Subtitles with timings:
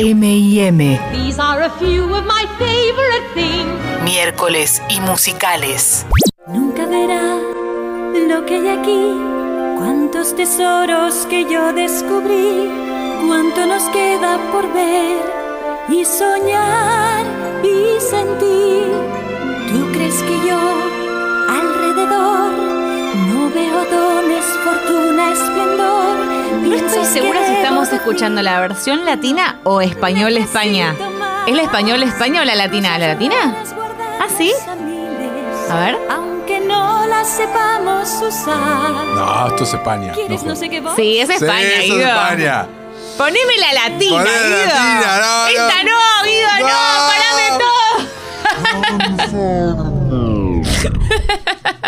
[0.00, 0.78] M&M,
[1.12, 4.04] These are a few of my favorite things.
[4.04, 6.06] miércoles y musicales.
[6.46, 7.36] Nunca verá
[8.28, 9.12] lo que hay aquí,
[9.76, 12.70] cuántos tesoros que yo descubrí,
[13.26, 15.18] cuánto nos queda por ver
[15.88, 17.24] y soñar
[17.64, 18.86] y sentir.
[19.72, 20.60] ¿Tú crees que yo
[21.48, 22.52] alrededor
[23.28, 26.07] no veo dones, fortuna, esplendor?
[26.68, 30.94] No estoy segura si estamos escuchando la versión latina o español España.
[31.46, 32.98] ¿Es la español España o la latina?
[32.98, 33.54] ¿La latina?
[34.20, 34.52] ¿Ah, sí?
[35.70, 35.98] A ver.
[36.10, 39.04] Aunque no la sepamos usar.
[39.14, 40.12] No, esto es España.
[40.12, 40.94] ¿Quieres no no sé qué voz?
[40.96, 42.08] Sí, es Sí, España, eso es Guido.
[42.08, 42.66] España.
[43.16, 44.58] Poneme la latina, Poné la Guido.
[44.66, 45.46] latina, no, no.
[45.48, 46.74] Esta no, Guido, no, No.
[47.08, 47.78] parame todo.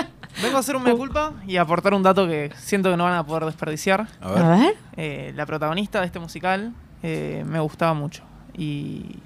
[0.42, 3.04] Vengo a hacer un mea culpa y a aportar un dato que siento que no
[3.04, 4.06] van a poder desperdiciar.
[4.20, 4.42] A ver.
[4.42, 4.74] A ver.
[4.96, 6.72] Eh, la protagonista de este musical
[7.02, 8.22] eh, me gustaba mucho.
[8.56, 9.16] Y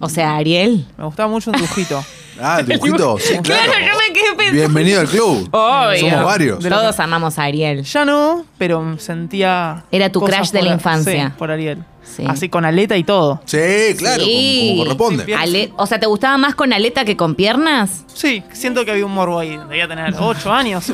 [0.00, 0.86] O sea, Ariel.
[0.96, 2.02] me gustaba mucho un dibujito.
[2.40, 3.18] Ah, el dibujito.
[3.20, 3.64] Sí, claro.
[3.72, 4.52] Claro, yo me quedé pensando.
[4.52, 5.48] Bienvenido al club.
[5.50, 5.98] Obvio.
[5.98, 6.58] Somos varios.
[6.60, 7.82] Todos amamos a Ariel.
[7.82, 9.84] ya no, pero sentía.
[9.90, 11.26] Era tu crush de la infancia.
[11.30, 11.84] Sí, por Ariel.
[12.16, 12.24] Sí.
[12.26, 13.40] Así con aleta y todo.
[13.44, 13.58] Sí,
[13.96, 14.58] claro, Sí.
[14.60, 15.34] como, como corresponde.
[15.34, 18.04] Ale- o sea, ¿te gustaba más con aleta que con piernas?
[18.12, 19.56] Sí, siento que había un morbo ahí.
[19.68, 20.84] Debía tener 8 años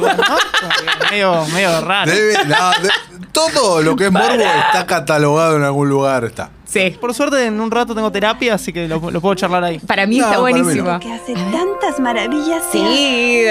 [1.10, 2.10] medio, medio raro.
[2.12, 2.90] Debe- no, de-
[3.32, 6.24] todo lo que es morbo está catalogado en algún lugar.
[6.24, 6.50] Está.
[6.66, 6.96] Sí.
[7.00, 9.78] Por suerte, en un rato tengo terapia, así que lo, lo puedo charlar ahí.
[9.78, 10.64] Para mí No, está para mí no.
[10.64, 11.00] buenísimo.
[11.00, 12.62] que hace tantas maravillas.
[12.72, 13.44] Sí,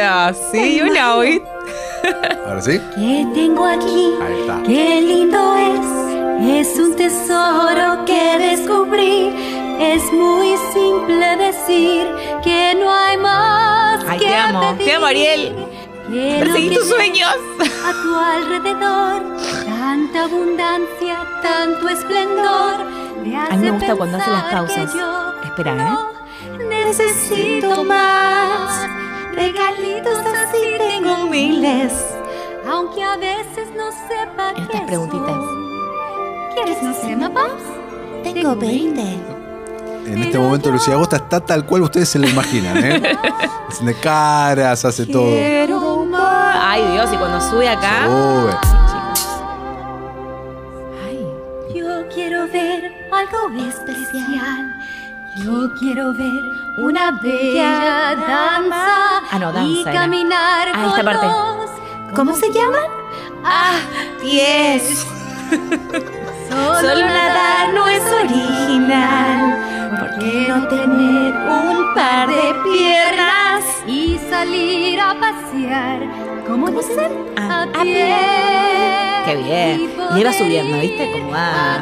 [0.52, 1.42] sí, una hoy.
[2.46, 2.80] Ahora sí.
[2.96, 4.10] ¿Qué tengo aquí?
[4.22, 4.62] Ahí está.
[4.64, 6.03] Qué lindo es.
[6.46, 9.32] Es un tesoro que descubrí.
[9.80, 12.08] Es muy simple decir
[12.44, 14.86] que no hay más Ay, que te amo, pedir.
[14.86, 15.56] te amo, Ariel.
[16.40, 17.36] Perseguí tus sueños.
[17.60, 22.76] A tu alrededor, tanta abundancia, tanto esplendor.
[23.50, 24.92] A mí me gusta cuando hace las pausas.
[25.46, 26.14] Espera, no
[26.70, 28.88] Necesito más
[29.34, 31.94] regalitos así tengo miles.
[32.70, 35.36] Aunque a veces no sepa Estas preguntitas.
[35.36, 35.73] son.
[36.56, 37.64] ¿Quieres más crema, Pops?
[38.24, 39.02] Tengo 20.
[40.06, 43.02] En este momento Lucía Agosta está tal cual ustedes se lo imaginan, ¿eh?
[43.70, 45.24] Hace caras, hace todo.
[45.32, 46.58] Quiero más.
[46.62, 48.06] Ay, Dios, y cuando sube acá.
[48.06, 48.54] Sube.
[51.08, 51.28] Ay,
[51.74, 54.76] Yo quiero ver algo especial.
[55.38, 56.44] Yo quiero ver
[56.78, 59.24] una bella danza.
[59.32, 62.84] Ah, no, danza Y caminar Ah, esta con los- ¿Cómo se llaman?
[63.44, 63.78] Ah,
[64.22, 65.08] Pies.
[66.54, 70.00] Solo nadar no es original.
[70.00, 76.00] ¿Por qué no tener un par de piernas y salir a pasear?
[76.48, 77.12] ¿Cómo dicen?
[77.38, 78.16] Ah, a pie.
[79.26, 79.92] Qué bien.
[80.16, 81.12] Y iba subiendo, ¿viste?
[81.12, 81.82] Como va.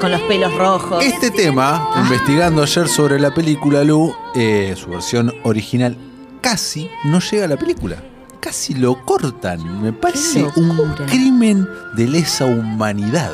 [0.00, 1.02] Con los pelos rojos.
[1.04, 5.96] Este tema, investigando ayer sobre la película Lu, eh, su versión original,
[6.40, 7.96] casi no llega a la película.
[8.38, 9.82] Casi lo cortan.
[9.82, 13.32] Me parece un crimen de lesa humanidad.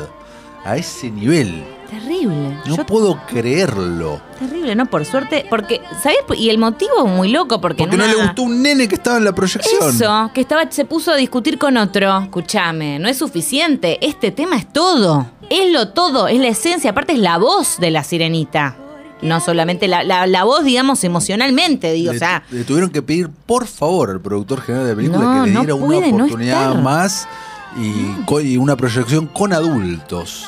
[0.63, 1.63] A ese nivel.
[1.89, 2.57] Terrible.
[2.65, 4.21] No Yo- puedo creerlo.
[4.39, 4.85] terrible, ¿no?
[4.85, 5.45] Por suerte.
[5.49, 6.19] Porque, ¿sabes?
[6.37, 7.83] Y el motivo muy loco, porque.
[7.83, 9.89] Porque no le gustó un nene que estaba en la proyección.
[9.95, 12.19] Eso, que estaba, se puso a discutir con otro.
[12.21, 13.97] Escúchame, no es suficiente.
[14.05, 15.27] Este tema es todo.
[15.49, 16.91] Es lo todo, es la esencia.
[16.91, 18.77] Aparte, es la voz de la sirenita.
[19.21, 22.11] No solamente la, la- la voz, digamos, emocionalmente, digo.
[22.11, 25.19] Le, o sea, le tuvieron que pedir, por favor, al productor general de la película
[25.25, 27.27] No, que le diera una puede oportunidad más
[27.77, 30.47] y, una proyección con adultos.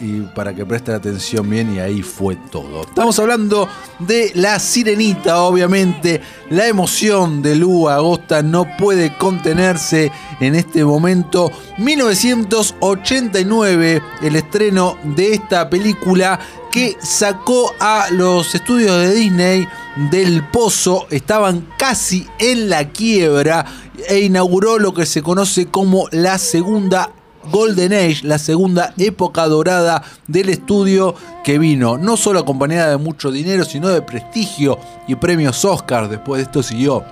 [0.00, 2.82] Y para que preste atención bien, y ahí fue todo.
[2.82, 3.68] Estamos hablando
[4.00, 6.20] de La Sirenita, obviamente.
[6.50, 10.10] La emoción de Lu Agosta no puede contenerse
[10.40, 11.52] en este momento.
[11.78, 16.40] 1989, el estreno de esta película
[16.72, 19.68] que sacó a los estudios de Disney
[20.10, 23.64] del pozo, estaban casi en la quiebra
[24.08, 27.10] e inauguró lo que se conoce como la segunda
[27.50, 33.30] Golden Age, la segunda época dorada del estudio que vino no solo acompañada de mucho
[33.30, 36.08] dinero, sino de prestigio y premios Oscar.
[36.08, 37.04] Después de esto siguió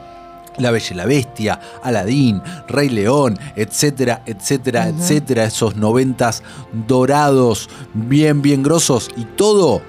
[0.58, 5.44] la Bella y la Bestia, Aladdin, Rey León, etcétera, etcétera, etcétera.
[5.44, 6.42] Esos noventas
[6.86, 9.10] dorados, bien, bien grosos.
[9.16, 9.82] Y todo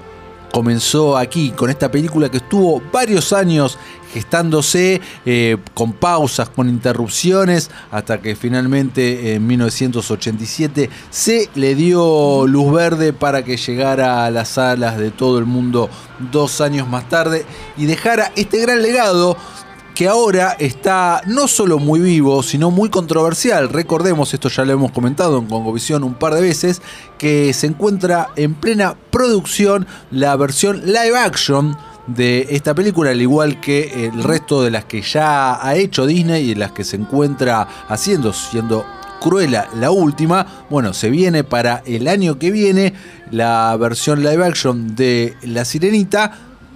[0.51, 3.77] comenzó aquí, con esta película que estuvo varios años
[4.13, 12.71] gestándose, eh, con pausas, con interrupciones, hasta que finalmente en 1987 se le dio luz
[12.71, 15.89] verde para que llegara a las salas de todo el mundo
[16.31, 17.45] dos años más tarde
[17.77, 19.37] y dejara este gran legado
[19.93, 23.69] que ahora está no solo muy vivo, sino muy controversial.
[23.69, 26.81] Recordemos, esto ya lo hemos comentado en Congovisión un par de veces,
[27.17, 31.77] que se encuentra en plena producción la versión live action
[32.07, 36.49] de esta película, al igual que el resto de las que ya ha hecho Disney
[36.51, 38.85] y las que se encuentra haciendo, siendo
[39.21, 40.45] Cruella la última.
[40.69, 42.93] Bueno, se viene para el año que viene
[43.31, 46.31] la versión live action de La Sirenita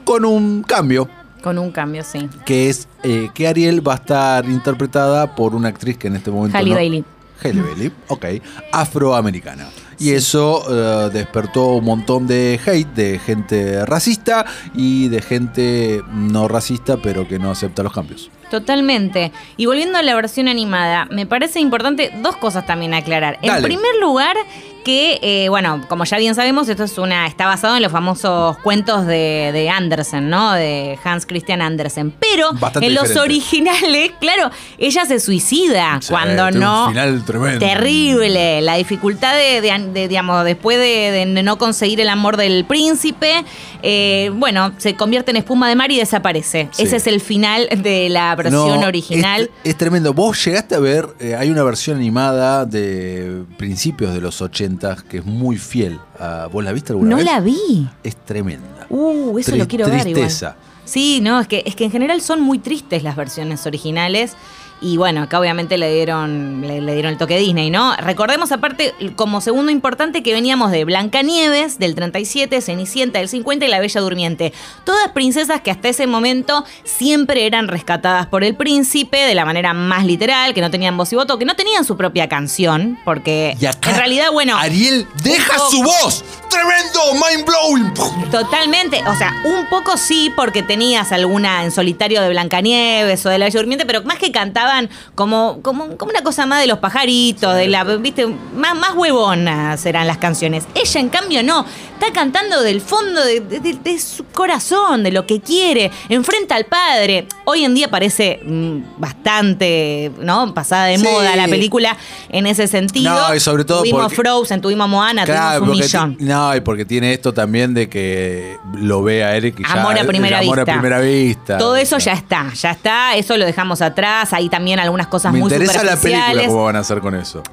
[0.05, 1.09] con un cambio
[1.43, 2.29] Con un cambio, sí.
[2.45, 6.31] que es eh, que Ariel va a estar interpretada por una actriz que en este
[6.31, 7.03] momento Halle no- Bailey.
[7.43, 8.25] Halle Bailey, ok,
[8.71, 9.67] afroamericana.
[9.99, 14.45] Y eso eh, despertó un montón de hate de gente racista
[14.75, 18.29] y de gente no racista pero que no acepta los cambios.
[18.49, 19.31] Totalmente.
[19.57, 23.39] Y volviendo a la versión animada, me parece importante dos cosas también aclarar.
[23.41, 24.37] En primer lugar,
[24.87, 28.57] que, eh, bueno, como ya bien sabemos, esto es una, está basado en los famosos
[28.59, 30.53] cuentos de, de Andersen, ¿no?
[30.53, 32.11] De Hans Christian Andersen.
[32.11, 33.19] Pero Bastante en los diferente.
[33.33, 36.87] originales, claro, ella se suicida Sí, cuando tiene un no.
[36.87, 37.59] final tremendo.
[37.59, 38.61] Terrible.
[38.61, 43.43] La dificultad de, de- de, digamos, después de, de no conseguir el amor del príncipe,
[43.83, 46.69] eh, bueno, se convierte en espuma de mar y desaparece.
[46.71, 46.83] Sí.
[46.83, 49.51] Ese es el final de la versión No, original.
[49.65, 50.13] Es, es tremendo.
[50.13, 54.76] Vos llegaste a ver, eh, hay una versión animada de principios de los 80
[55.09, 55.99] que es muy fiel.
[56.19, 57.25] a- ¿Vos la viste alguna No vez?
[57.25, 57.87] la vi.
[58.03, 58.85] Es tremenda.
[58.89, 60.55] Uh, eso lo quiero ver tristeza.
[60.85, 64.35] Sí, no, es que, es que en general son muy tristes las versiones originales.
[64.79, 67.95] Y bueno, acá obviamente le dieron, le, le dieron el toque Disney, ¿no?
[67.95, 73.69] Recordemos aparte, como segundo importante, que veníamos de Blancanieves del 37, Cenicienta del 50 y
[73.69, 74.53] La Bella Durmiente.
[74.83, 79.73] Todas princesas que hasta ese momento siempre eran rescatadas por el príncipe de la manera
[79.73, 83.57] más literal, que no tenían voz y voto, que no tenían su propia canción, porque
[83.67, 84.57] acá, en realidad, bueno...
[84.57, 86.23] Ariel deja su voz.
[86.61, 87.93] Tremendo, mind blowing.
[88.31, 93.37] Totalmente, o sea, un poco sí, porque tenías alguna en solitario de Blancanieves o de
[93.37, 96.79] La Bella Durmiente, pero más que cantaban como, como, como una cosa más de los
[96.79, 100.65] pajaritos, de la, viste, más, más huevonas eran las canciones.
[100.73, 101.63] Ella, en cambio, no,
[101.93, 106.55] está cantando del fondo de, de- de- de su corazón, de lo que quiere, enfrenta
[106.55, 107.27] al padre.
[107.45, 110.53] Hoy en día parece mm, bastante, ¿no?
[110.53, 111.03] Pasada de Sí.
[111.03, 111.95] moda la película
[112.29, 113.13] en ese sentido.
[113.29, 116.17] No, y sobre todo Tuvimos porque- Frozen, tuvimos Moana, Claro, tuvimos un millón.
[116.17, 119.73] ti- no, y porque tiene esto también de que lo ve a Eric y ya-
[119.73, 120.71] Amor a primera amor vista.
[120.71, 121.57] a primera vista.
[121.57, 124.33] Todo eso ya está, ya está, eso lo dejamos atrás.
[124.33, 126.47] Hay también algunas cosas Me muy interesa la película, superficiales.
[126.47, 127.43] cómo van a hacer con eso.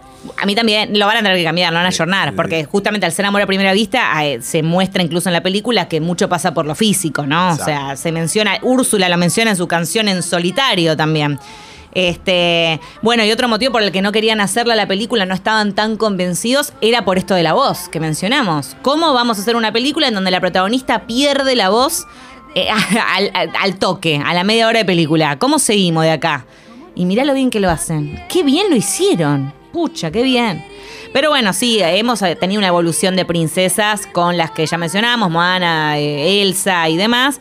[0.41, 3.05] A mí también lo van a tener que cambiar, lo van a ayornar, porque justamente
[3.05, 6.29] al ser amor a primera vista eh, se muestra incluso en la película que mucho
[6.31, 7.51] pasa por lo físico, ¿no?
[7.53, 11.39] O sea, se menciona, Úrsula lo menciona en su canción en solitario también.
[11.95, 15.75] Este, bueno, y otro motivo por el que no querían hacerla la película, no estaban
[15.75, 18.77] tan convencidos, era por esto de la voz que mencionamos.
[18.83, 22.07] ¿Cómo vamos a hacer una película en donde la protagonista pierde la voz
[22.57, 22.69] eh,
[23.63, 25.39] al, toque, a la media hora de película?
[25.39, 26.47] ¿Cómo seguimos de acá?
[26.97, 28.21] Y mirá lo bien que lo hacen.
[28.29, 29.53] Qué bien lo hicieron.
[29.73, 30.65] Pucha, qué bien.
[31.13, 35.31] Pero bueno, sí, hemos eh, tenido una evolución de princesas con las que ya mencionamos,
[35.31, 37.41] Moana, eh, Elsa y demás.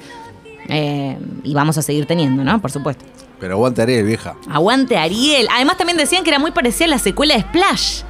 [1.44, 2.62] Y vamos a seguir teniendo, ¿no?
[2.62, 3.04] Por supuesto.
[3.44, 4.36] Pero aguante Ariel, vieja.
[4.50, 5.50] Aguante Ariel.
[5.54, 8.04] Además también decían que era muy parecida a la secuela de Splash.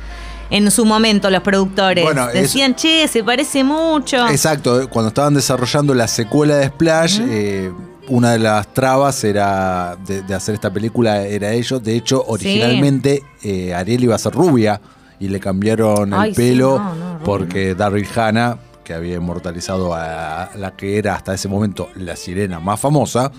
[0.52, 2.04] En su momento los productores.
[2.04, 4.28] Bueno, es- decían, che, se parece mucho.
[4.30, 7.72] Exacto, cuando estaban desarrollando la secuela de Splash, eh,
[8.10, 11.82] una de las trabas era de, de hacer esta película era ellos.
[11.82, 14.80] De hecho, originalmente eh, Ariel iba a ser rubia
[15.20, 17.24] y le cambiaron el Ay, sí, pelo no, no, rubia.
[17.26, 22.60] porque Daryl Hannah, que había inmortalizado a la que era hasta ese momento la sirena
[22.60, 23.32] más famosa,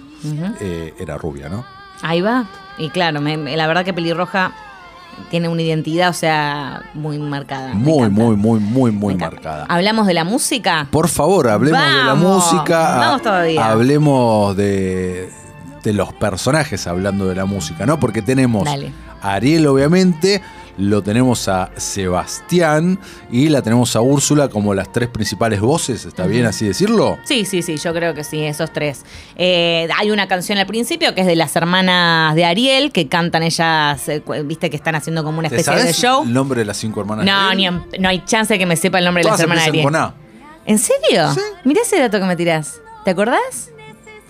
[0.61, 1.64] eh, era rubia, ¿no?
[2.04, 2.44] Ahí va.
[2.78, 4.52] Y claro, me- la verdad que Pelirroja
[5.30, 7.73] tiene una identidad, o sea, muy marcada.
[7.73, 9.64] Muy, muy, muy, muy, muy marcada.
[9.68, 10.87] ¿Hablamos de la música?
[10.90, 12.96] Por favor, hablemos de la música.
[12.99, 13.70] vamos todavía.
[13.70, 15.30] Hablemos de,
[15.82, 17.99] de los personajes hablando de la música, ¿no?
[18.00, 18.92] Porque tenemos Dale.
[19.23, 20.42] a Ariel, obviamente,
[20.78, 22.99] lo tenemos a Sebastián
[23.31, 27.19] y la tenemos a Úrsula como las tres principales voces, ¿está bien así decirlo?
[27.25, 29.04] Sí, sí, sí, yo creo que sí, esos tres.
[29.37, 33.43] Eh, hay una canción al principio que es de las hermanas de Ariel, que cantan
[33.43, 36.23] ellas, eh, viste que están haciendo como una ¿Te especie de sabes show.
[36.25, 37.25] el nombre de las cinco hermanas?
[37.25, 37.83] No, de ni Ariel?
[37.93, 39.85] en- no hay chance de que me sepa el nombre de las hermanas de Ariel.
[39.85, 40.14] con A.
[40.66, 41.33] ¿En serio?
[41.35, 41.40] Sí.
[41.64, 42.81] Mirá ese dato que me tirás.
[43.04, 43.71] ¿Te acordás?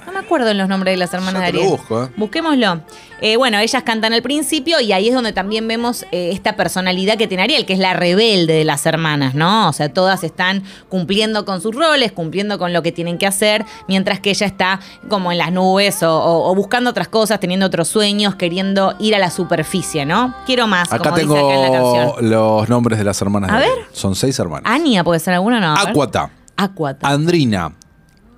[0.06, 1.76] No me acuerdo en los nombres de las hermanas Ya de te lo Ariel.
[1.78, 2.08] busco, ¿eh?
[2.16, 2.80] Busquémoslo.
[3.20, 7.16] Eh, bueno, ellas cantan al principio y ahí es donde también vemos eh, esta personalidad
[7.16, 9.68] que tiene Ariel, que es la rebelde de las hermanas, ¿no?
[9.68, 13.64] O sea, todas están cumpliendo con sus roles, cumpliendo con lo que tienen que hacer,
[13.88, 17.64] mientras que ella está como en las nubes o, o- o buscando otras cosas, teniendo
[17.66, 20.34] otros sueños, queriendo ir a la superficie, ¿no?
[20.44, 22.30] Quiero más, Acá como dice acá en la tengo canción.
[22.30, 23.70] los nombres de las hermanas A de ver.
[23.70, 23.86] Ariel.
[23.92, 24.64] Son seis hermanas.
[24.70, 25.74] Ania puede ser alguna, ¿no?
[25.74, 25.88] A ver.
[25.90, 27.08] Aquata, Aquata.
[27.08, 27.72] Andrina,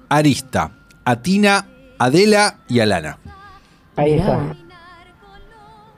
[0.09, 0.71] Arista,
[1.07, 1.67] Atina,
[1.99, 3.19] Adela y Alana.
[3.95, 4.25] Ahí Mirá.
[4.25, 4.66] está.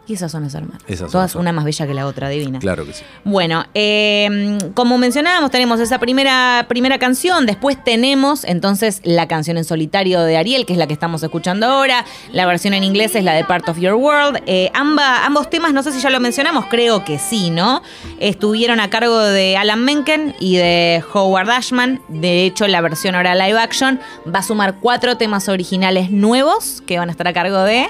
[0.09, 0.81] Y esas son las hermanas.
[0.88, 2.59] Esas Todas una más bella que la otra, divina.
[2.61, 3.05] Claro que sí.
[3.25, 9.65] Bueno, eh, como mencionábamos, tenemos esa primera, primera canción, después tenemos entonces la canción en
[9.65, 13.23] solitario de Ariel, que es la que estamos escuchando ahora, la versión en inglés es
[13.23, 14.41] la de Part of Your World.
[14.47, 17.83] Eh, amba- ambos temas, no sé si ya lo mencionamos, creo que sí, ¿no?
[18.19, 23.35] Estuvieron a cargo de Alan Menken y de Howard Ashman, de hecho la versión ahora
[23.35, 27.62] live action va a sumar cuatro temas originales nuevos que van a estar a cargo
[27.65, 27.87] de...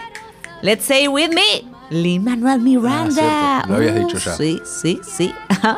[0.63, 1.78] Let's say with me.
[1.91, 3.23] Lin Manuel Miranda.
[3.23, 4.33] Ah, lo habías Uh, dicho ya.
[4.37, 5.35] Sí, sí, sí.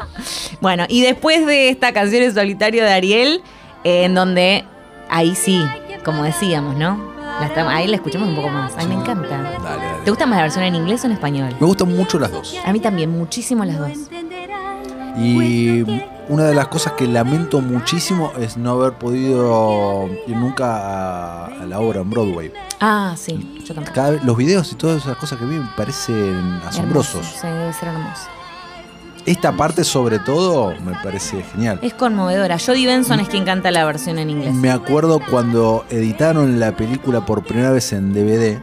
[0.61, 3.43] bueno, y después de esta canción en solitario de Ariel,
[3.85, 4.65] eh, en donde
[5.09, 5.63] ahí sí,
[6.05, 7.11] como decíamos, ¿no?
[7.41, 8.75] La ahí la escuchamos un poco más.
[8.77, 9.29] A mí me encanta.
[9.29, 9.83] Dale, dale.
[10.05, 11.55] ¿Te gusta más la versión en inglés o en español?
[11.59, 12.55] Me gustan mucho las dos.
[12.65, 13.93] A mí también, muchísimo las dos.
[15.17, 15.83] Y
[16.31, 21.67] una de las cosas que lamento muchísimo es no haber podido ir nunca a, a
[21.67, 22.53] la obra en Broadway.
[22.81, 23.75] Ah, sí, yo.
[23.95, 27.15] Cada vez- los videos y todas esas cosas que vi me parecen asombrosos.
[27.17, 28.23] Hermoso, Sí, debe ser hermoso.
[29.27, 31.79] Esta parte sobre todo me parece genial.
[31.83, 32.59] Es conmovedora.
[32.59, 34.55] Jodie Benson es quien canta la versión en inglés.
[34.55, 38.59] Me acuerdo cuando editaron la película por primera vez en DVD,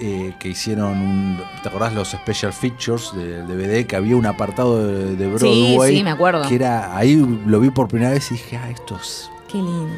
[0.00, 3.86] eh, que hicieron, un- ¿te acordás los special features del DVD?
[3.86, 5.96] Que había un apartado de, de Sí, Broadway.
[5.96, 6.48] sí, me acuerdo.
[6.48, 9.88] Que era, ahí lo vi por primera vez y dije, ah, esto es Qué lindo.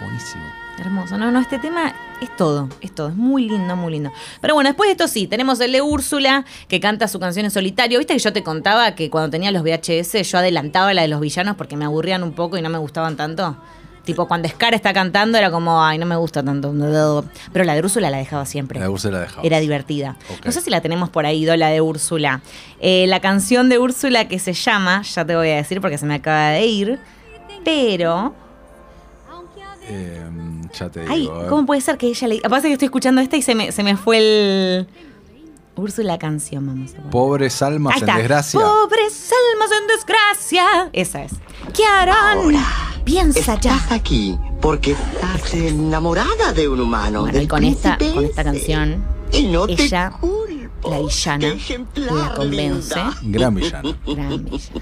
[0.00, 0.42] buenísimo.
[0.78, 1.18] Hermoso.
[1.18, 4.10] No, no, este tema es todo, es todo, es muy lindo, muy lindo.
[4.40, 7.50] Pero bueno, después de esto sí, tenemos el de Úrsula, que canta su canción en
[7.50, 7.98] solitario.
[7.98, 11.20] Viste que yo te contaba que cuando tenía los VHS yo adelantaba la de los
[11.20, 13.56] villanos porque me aburrían un poco y no me gustaban tanto.
[14.04, 16.72] Tipo, cuando Scar está cantando era como, ay, no me gusta tanto.
[17.52, 18.80] Pero la de Úrsula la dejaba siempre.
[18.80, 19.42] La Úrsula la dejaba.
[19.46, 20.16] Era divertida.
[20.44, 22.40] No sé si la tenemos por ahí, la de Úrsula.
[22.80, 26.06] Eh, la canción de Úrsula que se llama, ya te voy a decir porque se
[26.06, 26.98] me acaba de ir,
[27.64, 28.34] pero...
[29.84, 30.24] Eh,
[30.72, 31.42] ya te Ay, digo.
[31.44, 31.46] eh.
[31.48, 32.40] ¿cómo puede ser que ella le...
[32.40, 34.86] Pasa que estoy escuchando esta y se me, se me fue el...
[35.74, 37.10] Úrsula canción, vamos a poner.
[37.10, 38.60] Pobres almas en desgracia.
[38.60, 40.64] Pobres almas en desgracia.
[40.92, 41.32] Esa es.
[41.74, 42.52] ¿Qué harán?
[43.04, 43.76] Piensa ya.
[43.76, 47.22] Estás aquí porque estás enamorada de un humano.
[47.22, 50.90] Bueno, y con esta, con esta canción, Y no te ella, culpo.
[50.90, 51.54] la villana,
[51.96, 52.94] la convence.
[52.94, 53.16] linda.
[53.22, 53.96] Gran villana.
[54.06, 54.78] Gran villana.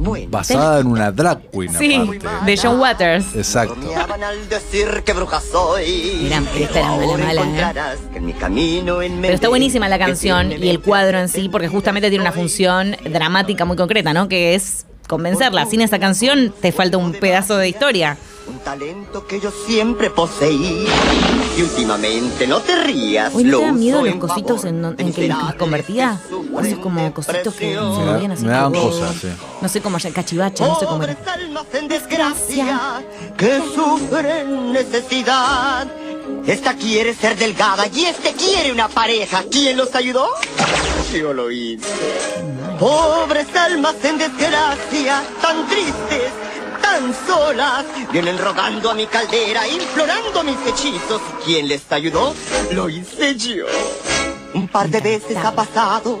[0.00, 2.28] Bueno, Basada en una drag queen Sí, aparte.
[2.46, 3.34] de John Waters.
[3.34, 3.74] Exacto.
[3.94, 6.20] al decir que bruja soy.
[6.22, 7.44] Mirá, pero esta era mala, mala, ¿eh?
[7.44, 11.18] encontrarás que en mi camino en Pero está buenísima la canción tiene y el cuadro
[11.18, 14.28] en sí, porque justamente tiene una función dramática muy concreta, ¿no?
[14.28, 15.66] Que es convencerla.
[15.66, 18.16] Sin esa canción te falta un pedazo de historia.
[18.46, 20.86] Un talento que yo siempre poseí.
[21.56, 23.34] Y últimamente, no te rías.
[23.34, 26.18] Uy, ¿no lo te dan miedo los en cositos en, de en que los convertía?
[26.62, 28.44] Esos como cositos que se movían así.
[28.44, 29.28] Me daban como- cosas, sí.
[29.60, 31.14] No sé cómo, cachivache, no sé cómo era.
[31.16, 33.02] Pobres almas en desgracia
[33.36, 35.86] que sufren necesidad.
[36.48, 39.44] Esta quiere ser delgada y este quiere una pareja.
[39.50, 40.30] ¿Quién los ayudó?
[41.12, 41.86] Yo lo hice.
[42.80, 46.32] Pobres almas en desgracia, tan tristes,
[46.80, 51.20] tan solas, vienen rogando a mi caldera, implorando mis hechizos.
[51.44, 52.34] ¿Quién les ayudó?
[52.72, 53.66] Lo hice yo.
[54.54, 56.18] Un par de veces ha pasado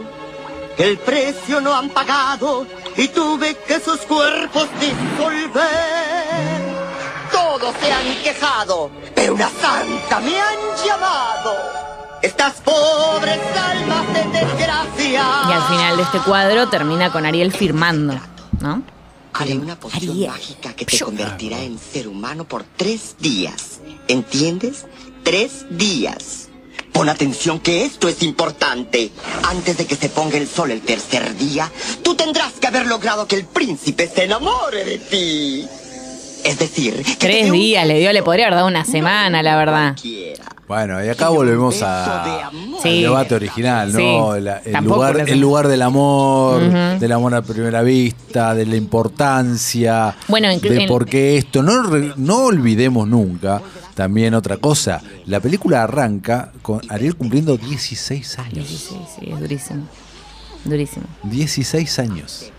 [0.76, 2.66] que el precio no han pagado
[2.98, 6.67] y tuve que sus cuerpos disolver.
[7.38, 11.54] Todos se han quejado, pero una santa me han llamado.
[12.20, 15.24] Estas pobres almas en desgracia.
[15.48, 18.18] Y al final de este cuadro termina con Ariel firmando,
[18.60, 18.82] ¿no?
[19.34, 20.30] Haré una poción Ariel.
[20.30, 23.78] mágica que te convertirá en ser humano por tres días.
[24.08, 24.86] ¿Entiendes?
[25.22, 26.48] Tres días.
[26.92, 29.12] Pon atención que esto es importante.
[29.44, 31.70] Antes de que se ponga el sol el tercer día,
[32.02, 35.68] tú tendrás que haber logrado que el príncipe se enamore de ti.
[36.44, 39.96] Es decir, que Tres días le dio, le podría haber dado una semana, la verdad.
[40.66, 42.50] Bueno, y acá volvemos a,
[42.82, 42.88] Sí.
[42.98, 44.34] al debate original, ¿no?
[44.34, 44.40] Sí.
[44.42, 46.60] La- el, lugar, el lugar del amor,
[46.98, 51.62] del amor a primera vista, de la importancia, Bueno, de por qué esto.
[51.62, 51.82] No,
[52.16, 53.62] no olvidemos nunca
[53.94, 55.00] también otra cosa.
[55.26, 58.68] La película arranca con Ariel cumpliendo 16 Sí, años.
[58.68, 59.88] sí, sí, es durísimo.
[60.64, 61.06] Durísimo.
[61.22, 62.52] 16 años.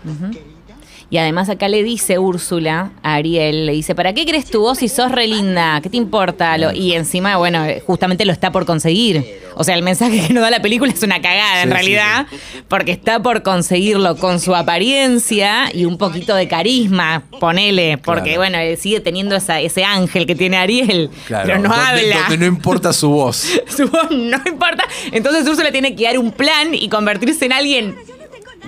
[1.12, 4.78] Y además acá le dice Úrsula a Ariel, le dice, ¿para qué crees tu voz
[4.78, 5.80] si sos re linda?
[5.82, 6.56] ¿Qué te importa?
[6.56, 9.24] Lo- y encima, bueno, justamente lo está por conseguir.
[9.56, 12.26] O sea, el mensaje que nos da la película es una cagada en Sí, realidad,
[12.68, 18.40] porque está por conseguirlo con su apariencia y un poquito de carisma, ponele, porque Claro.
[18.40, 22.20] bueno, él sigue teniendo esa- ese ángel que tiene Ariel, Claro, pero no donde, habla.
[22.28, 23.44] donde no importa su voz.
[23.76, 24.84] Su voz no importa.
[25.12, 27.96] Entonces Úrsula tiene que dar un plan y convertirse en alguien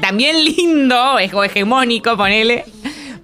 [0.00, 2.64] también lindo o hegemónico, ponele,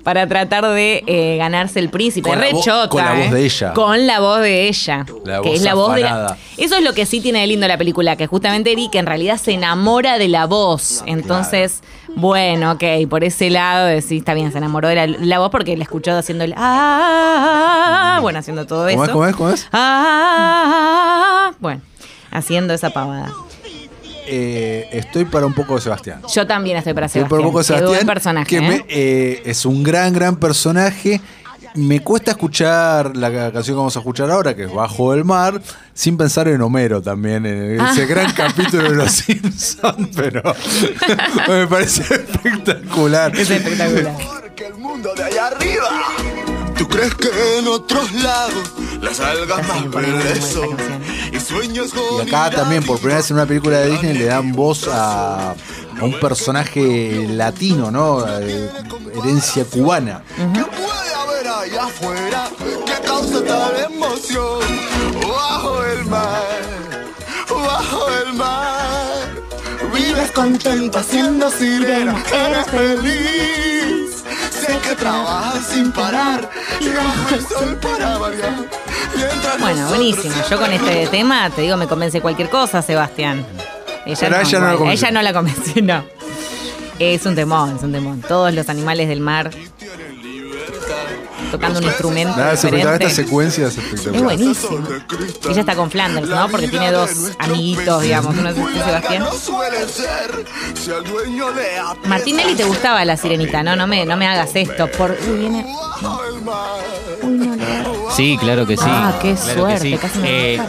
[0.03, 2.29] para tratar de eh, ganarse el príncipe.
[2.29, 3.35] Con la Re chota, con la voz ¿eh?
[3.35, 3.73] de ella.
[3.75, 5.07] Con la voz de ella.
[5.25, 6.37] La que voz es la voz de la-.
[6.57, 9.37] Eso es lo que sí tiene de lindo la película, que justamente Eric en realidad
[9.37, 11.03] se enamora de la voz.
[11.07, 11.83] Entonces,
[12.17, 15.77] bueno, ok, por ese lado decís, está bien, se enamoró de la, la voz porque
[15.77, 19.09] la escuchó haciendo el ah, bueno, haciendo todo ¿Cómo es?
[19.09, 19.13] eso.
[19.13, 19.37] ¿Cómo es?
[19.37, 19.69] ¿Cómo es?
[19.73, 21.83] Ah, bueno,
[22.31, 23.31] haciendo esa pavada.
[24.31, 26.21] Eh, estoy para un poco de Sebastián.
[26.33, 27.29] Yo también estoy para Estoy Sebastián.
[27.31, 28.07] para un poco de Sebastián.
[28.07, 28.47] personaje.
[28.47, 28.61] que ¿eh?
[28.61, 31.21] me- eh, es un gran, gran personaje.
[31.75, 35.25] Me cuesta escuchar la ca- canción que vamos a escuchar ahora, que es Bajo el
[35.25, 35.61] Mar,
[35.93, 38.07] sin pensar en Homero también, en ese Ah.
[38.09, 40.43] gran capítulo de Los Simpsons, pero
[41.49, 43.37] me parece espectacular.
[43.37, 44.17] Es espectacular.
[44.41, 45.89] Porque el mundo de allá arriba.
[46.79, 50.77] ¿Tú crees que en otros lados las algas más verdes son?
[51.33, 54.53] Y sueños Y acá también, por primera vez en una película de Disney, le dan
[54.53, 55.55] voz a, a
[56.03, 58.25] un personaje latino, ¿no?
[58.41, 58.71] Eh,
[59.15, 60.23] herencia cubana.
[60.37, 62.49] ¿Qué puede haber allá afuera
[62.87, 64.61] que causa tal emoción?
[65.29, 66.61] Bajo el mar,
[67.49, 69.29] bajo el mar.
[69.93, 74.08] Vives contenta siendo sirena, eres feliz.
[74.69, 78.53] Sé que trabajas sin parar y bajo el sol para variar.
[79.17, 80.35] Mientras Bueno, buenísimo.
[80.51, 83.47] Yo con este tema, te digo, me convence cualquier cosa, Sebastián.
[84.05, 84.93] Ella Pero a ella no la.
[84.93, 86.05] Ella no la convenció, no.
[86.99, 88.21] Es un temón, es un temón.
[88.21, 89.51] Todos los animales del mar
[91.51, 93.07] tocando un instrumento Nada, es espectacular, diferente.
[93.07, 94.23] esta secuencia es Es espectacular.
[94.25, 94.89] buenísimo.
[95.51, 96.49] Ella está con Flanders, ¿no?
[96.49, 98.37] Porque tiene dos amiguitos, digamos.
[98.37, 99.23] Uno es Sebastián.
[99.25, 103.77] No suele ser si al dueño le apetece Martinelli te gustaba la sirenita, ¿no?
[103.77, 104.87] No me, no me hagas esto.
[104.93, 105.17] Por...
[105.29, 105.67] Uy, viene.
[107.23, 107.57] Uy, no.
[108.17, 108.83] Sí, claro que sí.
[108.87, 109.99] Ah, qué Claro suerte, sí.
[109.99, 110.61] casi me Eh,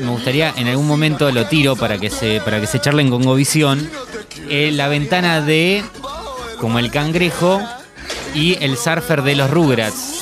[0.00, 3.22] me gustaría en algún momento lo tiro para que se para que se charlen con
[3.24, 3.88] Govisión
[4.50, 5.82] eh, la ventana de
[6.60, 7.60] como el cangrejo
[8.34, 10.15] y el surfer de los Rugrats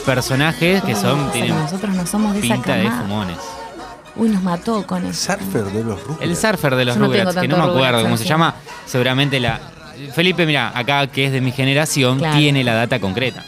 [0.00, 3.02] personajes que son tienen Nosotros no somos de esa pinta de camada.
[3.02, 3.36] fumones
[4.16, 5.32] Uy, nos mató con eso.
[5.32, 6.22] Surfer de los Rugrats.
[6.22, 8.54] el surfer de los no Rugrats que no tanto me acuerdo Rugrats cómo se llama
[8.86, 9.60] seguramente la
[10.14, 12.36] Felipe mira acá que es de mi generación Claro.
[12.38, 13.44] tiene la data concreta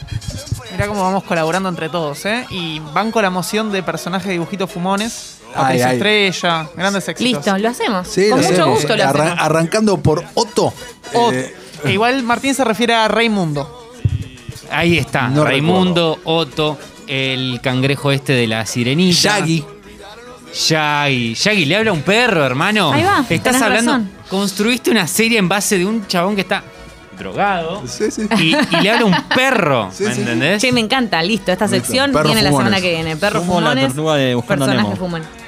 [0.71, 2.47] Mirá cómo vamos colaborando entre todos, ¿eh?
[2.49, 5.37] Y banco la moción de personajes de dibujitos fumones.
[5.53, 5.79] Ay.
[5.79, 7.31] Estrella, grandes éxitos.
[7.45, 8.07] Listo, lo hacemos.
[8.07, 8.79] Sí, con lo mucho hacemos.
[8.79, 9.39] gusto lo Arran- hacemos.
[9.45, 10.73] Arrancando por Otto.
[11.13, 13.82] O- eh, e igual Martín se refiere a Raimundo.
[14.71, 19.63] Ahí está No Raimundo Otto el cangrejo este de la sirenita Shaggy.
[20.53, 21.33] Shaggy.
[21.33, 22.91] Shaggy, le habla a un perro, hermano.
[22.93, 23.91] Ahí va, Estás tenés hablando.
[23.91, 24.11] razón.
[24.29, 26.63] Construiste una serie en base de un chabón que está
[27.17, 28.27] drogado Sí, sí.
[28.39, 29.89] y, y le habla a un perro.
[29.91, 30.21] Sí, ¿Me sí.
[30.21, 30.61] entendés?
[30.61, 31.51] Che, me encanta, listo.
[31.51, 31.77] Esta Listo.
[31.85, 33.15] sección viene la semana que viene.
[33.19, 33.87] La fumones.
[33.87, 34.95] tortuga de Nemo.
[34.95, 35.27] fumones.
[35.27, 35.42] Ah,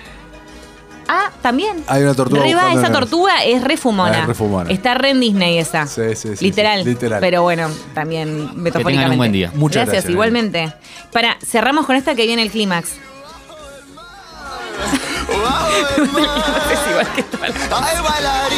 [1.45, 1.83] también.
[1.85, 4.25] Hay una tortuga esa tortuga es re fumona.
[4.27, 4.71] Ah, es.
[4.71, 5.85] Está re en Disney esa.
[5.85, 6.81] Sí, sí, sí, Literal.
[6.83, 7.19] sí, literal.
[7.19, 8.91] Pero bueno, también metafóricamente.
[8.93, 9.51] tengan un buen día.
[9.53, 10.73] Muchas gracias, gracias, igualmente.
[11.11, 12.93] Para, cerramos con esta que viene el clímax.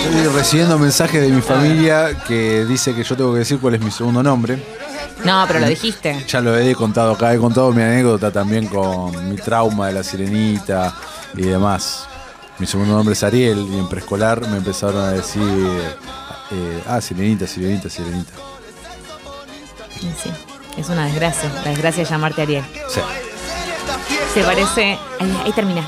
[0.05, 3.81] Estoy recibiendo mensajes de mi familia que dice que yo tengo que decir cuál es
[3.81, 4.63] mi segundo nombre.
[5.25, 6.23] No, pero lo dijiste.
[6.25, 10.03] Ya lo he contado acá, he contado mi anécdota también con mi trauma de la
[10.03, 10.93] sirenita
[11.35, 12.07] y demás.
[12.59, 15.43] Mi segundo nombre es Ariel y en preescolar me empezaron a decir,
[16.51, 18.33] eh, ah, sirenita, sirenita, sirenita.
[19.97, 20.31] Y sí,
[20.77, 21.51] es una desgracia.
[21.63, 22.63] La desgracia de llamarte Ariel.
[22.89, 22.99] Sí.
[24.33, 24.97] Se parece.
[25.19, 25.87] Ahí, ahí termina.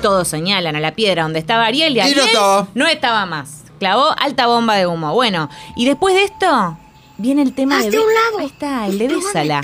[0.00, 2.68] Todos señalan a la piedra donde estaba Ariel y Y no Ariel estaba.
[2.74, 3.64] no estaba más.
[3.80, 5.12] Clavó alta bomba de humo.
[5.12, 6.78] Bueno, y después de esto
[7.18, 7.88] viene el tema de.
[7.88, 8.38] Un lado.
[8.38, 9.60] Ahí está, el de Bésala.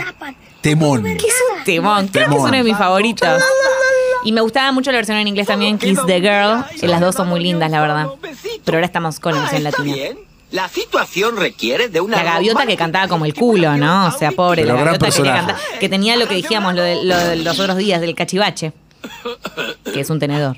[0.70, 1.04] Temón.
[1.04, 2.08] Que es un temón.
[2.08, 3.42] Creo que es uno de mis favoritos.
[4.24, 6.64] Y me gustaba mucho la versión en inglés también, Kiss the Girl.
[6.80, 8.06] Que las dos son muy lindas, la verdad.
[8.64, 9.96] Pero ahora estamos con la versión Ah, latina.
[10.50, 14.06] La situación requiere de una La gaviota que cantaba como el culo, ¿no?
[14.08, 17.16] O sea, pobre, la gaviota que, cantar- que tenía lo que dijimos lo de, lo
[17.16, 18.72] de los otros días, del cachivache,
[19.92, 20.56] que es un tenedor.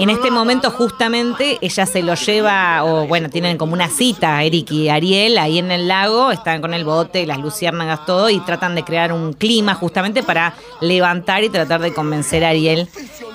[0.00, 4.70] En este momento, justamente, ella se lo lleva, o bueno, tienen como una cita, Eric
[4.72, 8.74] y Ariel, ahí en el lago, están con el bote, las luciérnagas, todo, y tratan
[8.74, 12.88] de crear un clima justamente para levantar y tratar de convencer a Ariel,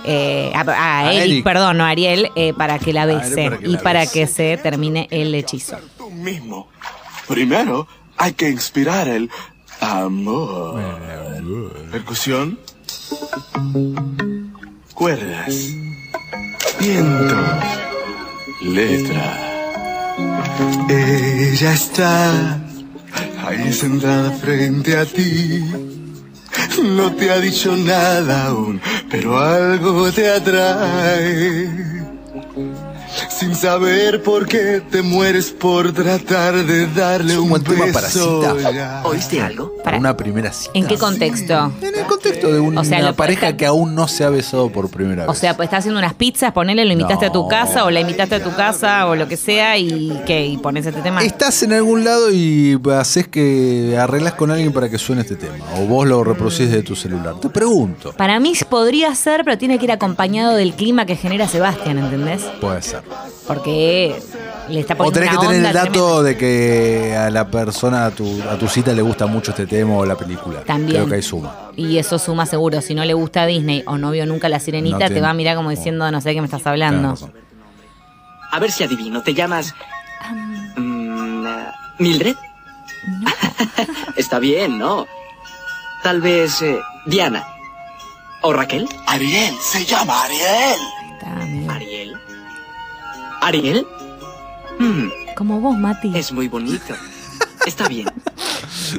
[0.04, 1.44] eh, a, a A Eric, Eric.
[1.44, 4.00] perdón, no a Ariel, eh, para que la Ariel bese para que y la para
[4.02, 4.14] bese.
[4.14, 5.78] que se termine el hechizo.
[5.98, 6.70] tú mismo.
[7.28, 9.30] Primero hay que inspirar el
[9.82, 10.82] amor.
[11.92, 12.58] Percusión.
[14.98, 15.76] Cuerdas.
[16.80, 17.36] Viento.
[18.64, 19.38] Letra.
[20.90, 22.60] Ella está
[23.46, 25.64] ahí sentada frente a ti.
[26.84, 28.82] No te ha dicho nada aún,
[29.12, 31.97] pero algo te atrae.
[33.40, 38.42] Sin saber por qué te mueres por tratar de darle un buen tema beso.
[38.42, 39.02] para cita.
[39.06, 39.74] ¿Oíste algo?
[39.84, 40.72] Para una primera cita.
[40.74, 41.72] ¿En qué contexto?
[41.82, 44.90] En el contexto de una O sea, pareja que aún no se ha besado por
[44.90, 45.38] primera O vez.
[45.40, 47.48] sea, pues estás haciendo unas pizzas, ponele, lo invitaste a tu No.
[47.48, 50.46] casa o la invitaste a tu casa o lo que sea y ¿qué?
[50.48, 51.22] Y pones este tema.
[51.22, 55.64] Estás en algún lado y haces que arreglas con alguien para que suene este tema.
[55.78, 57.36] O vos lo reproducís de tu celular.
[57.40, 58.14] Te pregunto.
[58.18, 62.42] Para mí podría ser, pero tiene que ir acompañado del clima que genera Sebastián, ¿entendés?
[62.60, 63.02] Puede ser.
[63.48, 64.20] Porque
[64.70, 68.12] le está O poniendo tenés que tener el dato de que a la persona, a
[68.12, 70.64] tu, a tu cita le gusta mucho este tema o la película.
[70.64, 70.98] También.
[70.98, 71.70] Creo que ahí suma.
[71.76, 72.82] Y eso suma seguro.
[72.82, 75.30] Si no le gusta Disney o no vio nunca La Sirenita, No te tiene- va
[75.30, 77.14] a mirar como diciendo, no sé de qué me estás hablando.
[77.14, 77.34] Tenés razón.
[78.52, 79.22] A ver si adivino.
[79.22, 79.74] ¿Te llamas.
[80.76, 81.48] mm,
[82.00, 82.36] ¿Mildred?
[84.18, 85.06] Está bien, ¿no?
[86.04, 86.62] Tal vez.
[86.62, 87.46] eh, Diana.
[88.42, 88.88] ¿O Raquel?
[89.08, 90.80] Ariel, se llama Ariel.
[91.14, 91.72] Está, amigo.
[93.48, 93.88] ¿Ariel?
[94.80, 96.12] Hmm, Como vos, Mati.
[96.18, 96.96] es muy bonito.
[97.66, 98.08] Está bien.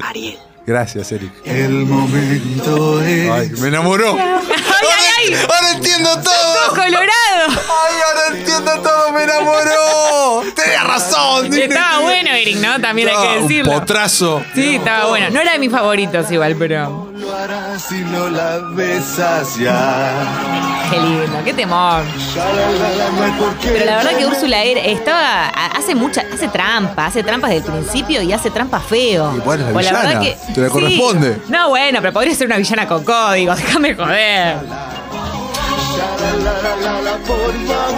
[0.03, 0.37] Ariel.
[0.65, 1.31] Gracias, Eric.
[1.45, 3.29] El momento es.
[3.29, 4.15] Ay, me enamoró.
[4.17, 4.87] ay,
[5.29, 5.33] ay!
[5.35, 6.69] Ahora entiendo ¡Todo todo.
[6.69, 7.47] colorado!
[7.49, 10.43] Ay, ahora entiendo todo, me enamoró.
[10.55, 11.53] Tenía razón.
[11.53, 12.79] Estaba bueno, Eric, ¿no?
[12.79, 13.71] También hay que Un decirlo.
[13.73, 14.43] potrazo.
[14.53, 15.29] Sí, estaba bueno.
[15.31, 17.08] No era de mis favoritos igual, pero...
[17.35, 20.11] harás si no la besas ya.
[20.89, 22.01] Qué lindo, qué temor.
[23.63, 27.73] Pero la verdad que Úrsula era- estaba hace mucha hace trampa, hace trampas desde el
[27.73, 29.33] principio y hace trampa feo.
[29.35, 30.69] Y bueno, es la Pues villana, te sí.
[30.69, 31.41] corresponde.
[31.49, 34.57] No, bueno, pero podría ser una villana con código, déjame joder.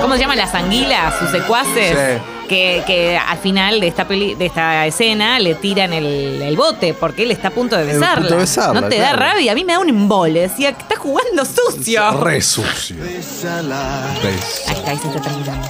[0.02, 1.98] ¿Cómo se llaman las anguilas, sus secuaces?
[1.98, 2.41] Sí.
[2.52, 6.94] Que, que al final de esta peli, de esta escena le tiran el, el bote
[6.94, 8.16] porque él está a punto de besarla.
[8.16, 9.20] punto de besarla, ¿No te claro.
[9.20, 9.54] da rabia?
[9.54, 10.42] A mí me da un embole.
[10.42, 12.12] Decía que está jugando sucio.
[12.22, 12.98] Re sucio.
[13.02, 15.68] Ahí está, ahí se está terminando.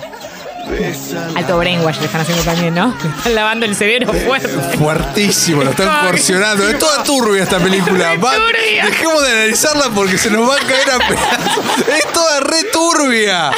[1.36, 2.95] Alto brainwash le están haciendo también, ¿no?
[3.04, 4.47] Le están lavando el cerebro fuerte.
[4.78, 6.67] Fuertísimo, lo están coercionando.
[6.67, 8.15] Es toda turbia esta película.
[8.17, 8.34] Va-
[8.86, 11.65] dejemos de analizarla porque se nos va a caer a pedazos.
[11.97, 13.52] Es toda re turbia.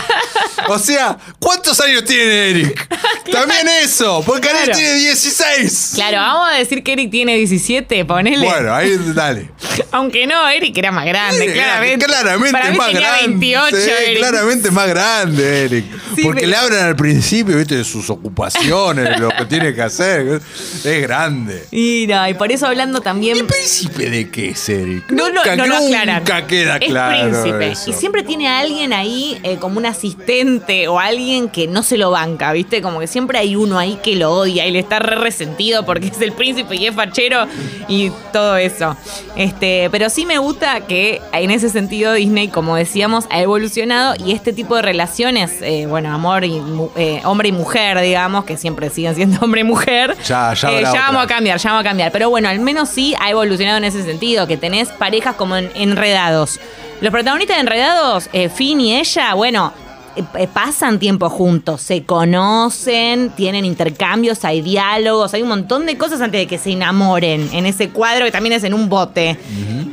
[0.68, 2.88] O sea, ¿cuántos años tiene Eric?
[3.32, 4.72] También eso, porque Claro.
[4.74, 5.92] tiene 16.
[5.96, 8.46] Claro, vamos a decir que Eric tiene 17, ponele.
[8.46, 9.50] Bueno, ahí dale.
[9.92, 12.06] Aunque no, Eric era más grande, claramente.
[12.06, 13.28] Claramente Para mí más tenía grande.
[13.28, 14.18] 28, Sí, Eric.
[14.20, 15.86] claramente más grande, Eric.
[16.16, 19.74] Sí, Porque pero- le hablan al principio, viste, de sus ocupaciones, de lo que tiene
[19.74, 20.42] que hacer.
[20.84, 21.66] Es grande.
[21.72, 23.38] Y no, y por eso hablando también.
[23.38, 25.10] ¿Y príncipe de qué es Eric?
[25.10, 26.48] No, no, nunca, no lo nunca aclaran.
[26.48, 27.30] queda es claro.
[27.32, 27.72] príncipe.
[27.72, 27.90] eso.
[27.90, 31.98] Y siempre tiene a alguien ahí eh, como un asistente o alguien que no se
[31.98, 32.82] lo banca, ¿viste?
[32.84, 36.08] Como que siempre hay uno ahí que lo odia y le está re resentido porque
[36.14, 37.48] es el príncipe y es fachero
[37.88, 38.96] y todo eso.
[39.36, 44.34] Este, pero sí me gusta que en ese sentido Disney, como decíamos, ha evolucionado y
[44.34, 46.62] este tipo de relaciones, eh, bueno, amor y
[46.96, 50.15] eh, hombre y mujer, digamos, que siempre siguen siendo hombre y mujer.
[50.28, 52.12] Ya, ya eh, ya vamos a cambiar, ya vamos a cambiar.
[52.12, 55.72] Pero bueno, al menos sí ha evolucionado en ese sentido, que tenés parejas como en-
[55.76, 56.60] enredados.
[57.02, 59.74] Los protagonistas de enredados, eh, Finn y ella, bueno,
[60.15, 66.22] eh, pasan tiempo juntos, se conocen, tienen intercambios, hay diálogos, hay un montón de cosas
[66.22, 69.38] antes de que se enamoren en ese cuadro que también es en un bote.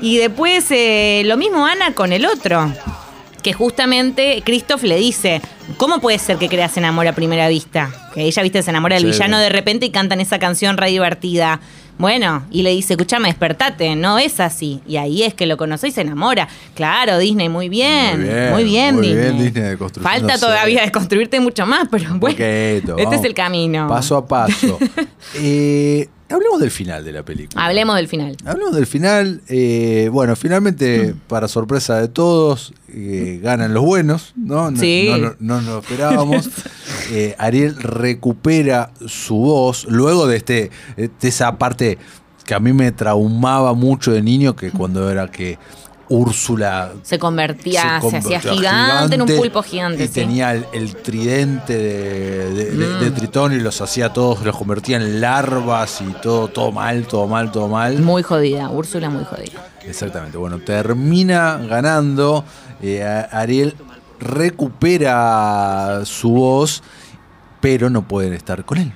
[0.03, 2.71] Y después eh, lo mismo Ana con el otro.
[3.43, 5.41] Que justamente Christoph le dice,
[5.77, 7.91] ¿cómo puede ser que creas en amor a primera vista?
[8.15, 10.91] Que ella, viste, se enamora del Sí, villano de repente y cantan esa canción re
[10.91, 11.61] divertida.
[11.99, 14.81] Bueno, y le dice, escúchame, despertate, no es así.
[14.87, 16.49] Y ahí es que lo conoce y se enamora.
[16.75, 18.21] Claro, Disney, muy bien.
[18.53, 19.23] Muy bien, muy Disney.
[19.23, 20.29] bien, Disney deconstruyéndose.
[20.29, 22.37] Falta todavía desconstruirte mucho más, pero bueno.
[22.39, 23.15] Este vamos.
[23.15, 23.87] es el camino.
[23.89, 24.79] Paso a paso.
[25.37, 27.65] Eh, hablemos del final de la película.
[27.65, 28.37] Hablemos del final.
[28.45, 29.41] Hablemos del final.
[29.49, 34.71] eh, bueno, finalmente, para sorpresa de todos, eh, ganan los buenos, ¿no?
[34.71, 35.09] No, Sí.
[35.11, 36.49] no, no- no nos esperábamos.
[37.13, 41.99] Eh, Ariel recupera su voz luego de, este, de esa parte
[42.45, 45.59] que a mí me traumaba mucho de niño, que cuando era que
[46.13, 50.05] Úrsula Se convertía, se, hacía gigante, en un pulpo gigante.
[50.05, 50.13] Y sí.
[50.13, 53.01] tenía el, el tridente de, Mm.
[53.05, 57.27] de Tritón y los hacía todos, los convertía en larvas y todo, todo mal, todo
[57.29, 57.99] mal, todo mal.
[58.01, 59.69] Muy jodida, Úrsula muy jodida.
[59.87, 60.37] Exactamente.
[60.37, 62.45] Bueno, termina ganando.
[62.83, 63.75] eh, Ariel
[64.19, 66.83] recupera su voz,
[67.61, 68.93] pero no pueden estar con él.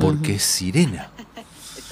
[0.00, 1.10] Porque es sirena.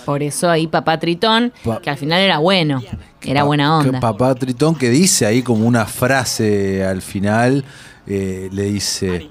[0.08, 2.82] Por eso ahí papá Tritón, Pa- que al final era bueno,
[3.22, 4.00] era buena onda.
[4.00, 7.62] Papá Tritón que dice ahí como una frase al final,
[8.06, 9.28] eh, le dice,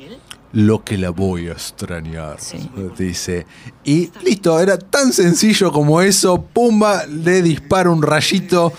[0.54, 2.36] lo que la voy a extrañar.
[2.40, 2.70] Sí.
[2.96, 3.48] Dice.
[3.84, 8.72] Y listo, era tan sencillo como eso, pumba, le dispara un rayito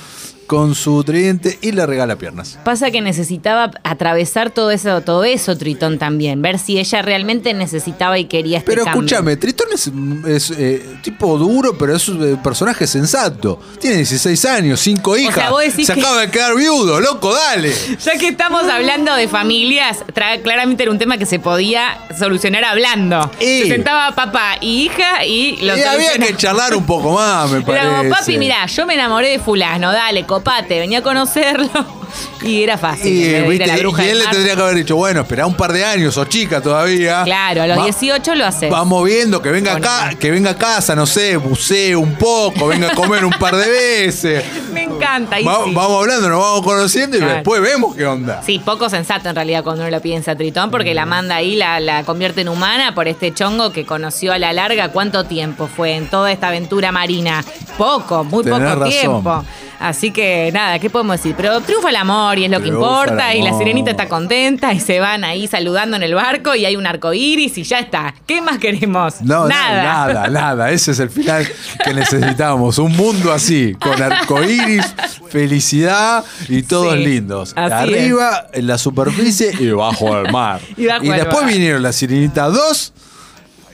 [0.49, 2.59] con su tridente y le regala piernas.
[2.65, 6.43] Pasa que necesitaba atravesar todo eso, todo eso, Tritón también.
[6.43, 9.03] Ver si ella realmente necesitaba y quería este Pero cambio.
[9.03, 9.91] escúchame, Tritón es,
[10.27, 13.61] es, eh, tipo duro, pero es un eh, personaje sensato.
[13.79, 15.35] Tiene 16 años, 5 hijas.
[15.35, 17.73] sea, vos decís Se que- acaba de quedar viudo, loco, dale.
[18.05, 19.99] Ya que estamos hablando de familias,
[20.43, 23.31] claramente era un tema que se podía solucionar hablando.
[23.39, 27.51] Y- Se sentaba papá y hija y lo Y había que charlar un poco más,
[27.51, 27.87] me Era parece.
[27.97, 31.69] como, papi, mirá, yo me enamoré de fulano, dale, copate, venía a conocerlo.
[32.43, 33.13] Y era fácil.
[33.13, 34.75] Y, en vez de ir a viste, la bruja y él le tendría que haber
[34.77, 37.23] dicho, bueno, espera un par de años, sos chica todavía.
[37.25, 38.71] Claro, a los Va- 18 lo haces.
[38.71, 42.93] Vamos viendo que venga acá, que venga a casa, no sé, bucee un poco, venga
[42.93, 43.69] a comer un par de
[44.05, 44.43] veces.
[44.73, 45.39] Me encanta.
[45.39, 45.73] y Va- sí.
[45.75, 47.35] Vamos hablando, nos vamos conociendo y Claro.
[47.35, 48.41] después vemos qué onda.
[48.43, 51.79] Sí, poco sensato en realidad cuando uno lo piensa Tritón, porque la manda ahí, la,
[51.79, 54.93] la convierte en humana por este chongo que conoció a la larga.
[54.93, 57.45] ¿Cuánto tiempo fue en toda esta aventura marina?
[57.77, 58.91] Poco, muy Tenés poco razón.
[58.91, 59.45] tiempo.
[59.81, 61.35] Así que nada, ¿qué podemos decir?
[61.37, 63.35] Pero triunfa el amor y es lo que importa.
[63.35, 66.75] Y la sirenita está contenta y se van ahí saludando en el barco y hay
[66.77, 68.15] un arco iris y ya está.
[68.27, 69.21] ¿Qué más queremos?
[69.23, 69.83] No, nada.
[69.83, 70.71] nada, nada, nada.
[70.73, 71.47] Ese es el final
[71.85, 72.79] que necesitábamos.
[72.79, 74.95] Un mundo así, con arcoíris,
[75.31, 77.53] felicidad y todos Sí, lindos.
[77.57, 80.61] Arriba, en la superficie y bajo el mar.
[80.77, 82.93] Y bajo el después vinieron la Sirenita 2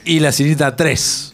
[0.05, 1.33] y la Sirenita 3.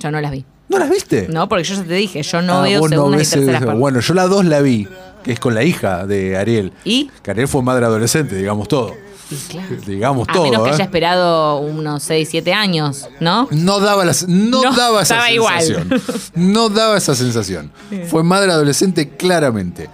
[0.00, 0.44] Yo no las vi.
[0.68, 1.28] ¿No las viste?
[1.30, 3.30] No, porque yo ya te dije, yo no Ah, veo vos no segundas ves y
[3.36, 3.66] terceras eso.
[3.66, 3.80] partes.
[3.80, 4.88] Bueno, yo la 2 la vi,
[5.22, 6.72] que es con la hija de Ariel.
[6.84, 7.10] ¿Y?
[7.22, 8.94] Que Ariel fue madre adolescente, digamos todo.
[9.30, 9.68] Y claro.
[9.86, 10.44] Digamos A todo.
[10.44, 10.72] menos que ¿eh?
[10.74, 13.48] haya esperado unos 6, 7 años, ¿no?
[13.50, 15.62] No daba, la- no No, daba esa estaba igual.
[15.62, 16.02] sensación.
[16.34, 17.72] No daba esa sensación.
[18.08, 19.88] Fue madre adolescente claramente.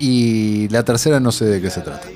[0.00, 2.08] Y la tercera no sé de qué se trata.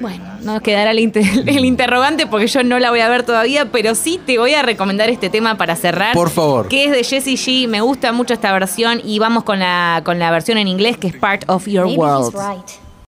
[0.00, 3.66] Bueno, nos quedará el, inter- el interrogante porque yo no la voy a ver todavía,
[3.70, 6.14] pero sí te voy a recomendar este tema para cerrar.
[6.14, 6.68] Por favor.
[6.68, 7.68] Que es de Jessie G.
[7.68, 11.08] Me gusta mucho esta versión y vamos con la, con la versión en inglés que
[11.08, 12.34] es Part of Your Maybe he's World.
[12.34, 12.70] right.